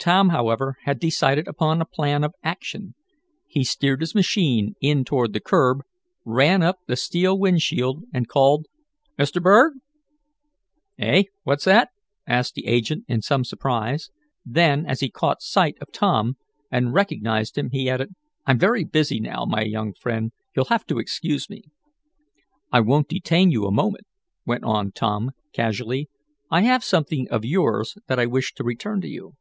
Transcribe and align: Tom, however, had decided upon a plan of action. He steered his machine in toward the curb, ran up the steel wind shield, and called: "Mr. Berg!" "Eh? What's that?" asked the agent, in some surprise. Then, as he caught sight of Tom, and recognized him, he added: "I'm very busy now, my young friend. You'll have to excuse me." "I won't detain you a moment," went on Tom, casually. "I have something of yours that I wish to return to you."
Tom, 0.00 0.30
however, 0.30 0.78
had 0.84 0.98
decided 0.98 1.46
upon 1.46 1.82
a 1.82 1.84
plan 1.84 2.24
of 2.24 2.32
action. 2.42 2.94
He 3.46 3.62
steered 3.64 4.00
his 4.00 4.14
machine 4.14 4.74
in 4.80 5.04
toward 5.04 5.34
the 5.34 5.40
curb, 5.40 5.80
ran 6.24 6.62
up 6.62 6.78
the 6.86 6.96
steel 6.96 7.38
wind 7.38 7.60
shield, 7.60 8.04
and 8.10 8.26
called: 8.26 8.64
"Mr. 9.18 9.42
Berg!" 9.42 9.74
"Eh? 10.98 11.24
What's 11.42 11.66
that?" 11.66 11.90
asked 12.26 12.54
the 12.54 12.66
agent, 12.66 13.04
in 13.08 13.20
some 13.20 13.44
surprise. 13.44 14.08
Then, 14.42 14.86
as 14.86 15.00
he 15.00 15.10
caught 15.10 15.42
sight 15.42 15.76
of 15.82 15.92
Tom, 15.92 16.38
and 16.70 16.94
recognized 16.94 17.58
him, 17.58 17.68
he 17.68 17.90
added: 17.90 18.14
"I'm 18.46 18.58
very 18.58 18.84
busy 18.84 19.20
now, 19.20 19.44
my 19.44 19.64
young 19.64 19.92
friend. 19.92 20.32
You'll 20.56 20.64
have 20.70 20.86
to 20.86 20.98
excuse 20.98 21.50
me." 21.50 21.64
"I 22.72 22.80
won't 22.80 23.08
detain 23.10 23.50
you 23.50 23.66
a 23.66 23.70
moment," 23.70 24.06
went 24.46 24.64
on 24.64 24.92
Tom, 24.92 25.32
casually. 25.52 26.08
"I 26.50 26.62
have 26.62 26.82
something 26.82 27.28
of 27.30 27.44
yours 27.44 27.98
that 28.06 28.18
I 28.18 28.24
wish 28.24 28.54
to 28.54 28.64
return 28.64 29.02
to 29.02 29.06
you." 29.08 29.34